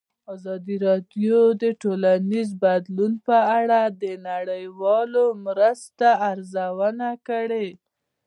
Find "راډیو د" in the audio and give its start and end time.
0.87-1.63